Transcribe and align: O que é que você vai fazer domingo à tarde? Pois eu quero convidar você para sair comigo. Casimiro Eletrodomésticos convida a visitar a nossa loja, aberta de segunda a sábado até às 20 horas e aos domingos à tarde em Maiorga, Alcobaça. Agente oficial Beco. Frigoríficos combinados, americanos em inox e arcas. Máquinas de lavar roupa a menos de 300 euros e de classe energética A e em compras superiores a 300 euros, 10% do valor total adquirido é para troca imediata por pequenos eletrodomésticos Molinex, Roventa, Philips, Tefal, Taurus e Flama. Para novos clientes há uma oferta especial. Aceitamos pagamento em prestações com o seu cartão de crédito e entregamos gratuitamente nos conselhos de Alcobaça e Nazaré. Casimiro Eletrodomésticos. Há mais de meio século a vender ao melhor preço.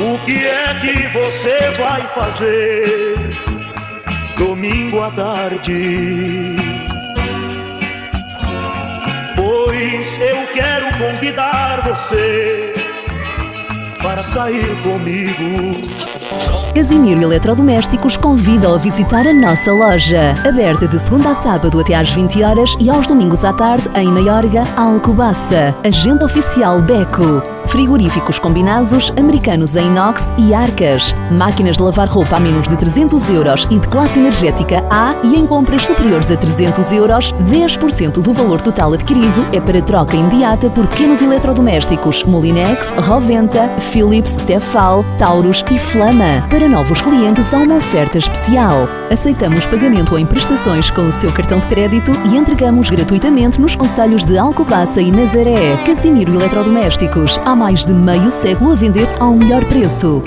O 0.00 0.18
que 0.26 0.46
é 0.46 0.74
que 0.80 1.08
você 1.08 1.70
vai 1.78 2.06
fazer 2.08 3.14
domingo 4.36 5.00
à 5.00 5.10
tarde? 5.10 6.56
Pois 9.34 10.18
eu 10.20 10.46
quero 10.52 10.98
convidar 10.98 11.80
você 11.82 12.72
para 14.02 14.22
sair 14.22 14.76
comigo. 14.82 15.88
Casimiro 16.74 17.22
Eletrodomésticos 17.22 18.16
convida 18.16 18.74
a 18.74 18.78
visitar 18.78 19.26
a 19.26 19.32
nossa 19.32 19.72
loja, 19.72 20.34
aberta 20.46 20.86
de 20.86 20.98
segunda 20.98 21.30
a 21.30 21.34
sábado 21.34 21.80
até 21.80 21.94
às 21.94 22.10
20 22.10 22.42
horas 22.42 22.74
e 22.80 22.88
aos 22.90 23.06
domingos 23.06 23.44
à 23.44 23.52
tarde 23.52 23.88
em 23.94 24.08
Maiorga, 24.08 24.64
Alcobaça. 24.76 25.74
Agente 25.84 26.24
oficial 26.24 26.80
Beco. 26.80 27.59
Frigoríficos 27.70 28.40
combinados, 28.40 29.12
americanos 29.16 29.76
em 29.76 29.86
inox 29.86 30.32
e 30.36 30.52
arcas. 30.52 31.14
Máquinas 31.30 31.76
de 31.76 31.82
lavar 31.84 32.08
roupa 32.08 32.34
a 32.34 32.40
menos 32.40 32.66
de 32.66 32.76
300 32.76 33.30
euros 33.30 33.64
e 33.70 33.78
de 33.78 33.86
classe 33.86 34.18
energética 34.18 34.82
A 34.90 35.14
e 35.22 35.36
em 35.36 35.46
compras 35.46 35.86
superiores 35.86 36.32
a 36.32 36.36
300 36.36 36.90
euros, 36.90 37.32
10% 37.32 38.20
do 38.20 38.32
valor 38.32 38.60
total 38.60 38.92
adquirido 38.94 39.46
é 39.52 39.60
para 39.60 39.80
troca 39.80 40.16
imediata 40.16 40.68
por 40.68 40.88
pequenos 40.88 41.22
eletrodomésticos 41.22 42.24
Molinex, 42.24 42.90
Roventa, 43.06 43.68
Philips, 43.78 44.34
Tefal, 44.34 45.04
Taurus 45.16 45.64
e 45.70 45.78
Flama. 45.78 46.44
Para 46.50 46.68
novos 46.68 47.00
clientes 47.00 47.54
há 47.54 47.58
uma 47.58 47.76
oferta 47.76 48.18
especial. 48.18 48.88
Aceitamos 49.12 49.64
pagamento 49.66 50.18
em 50.18 50.26
prestações 50.26 50.90
com 50.90 51.06
o 51.06 51.12
seu 51.12 51.30
cartão 51.30 51.60
de 51.60 51.68
crédito 51.68 52.10
e 52.32 52.36
entregamos 52.36 52.90
gratuitamente 52.90 53.60
nos 53.60 53.76
conselhos 53.76 54.24
de 54.24 54.36
Alcobaça 54.36 55.00
e 55.00 55.12
Nazaré. 55.12 55.76
Casimiro 55.84 56.34
Eletrodomésticos. 56.34 57.38
Há 57.44 57.59
mais 57.60 57.84
de 57.84 57.92
meio 57.92 58.30
século 58.30 58.72
a 58.72 58.74
vender 58.74 59.06
ao 59.20 59.34
melhor 59.34 59.62
preço. 59.66 60.22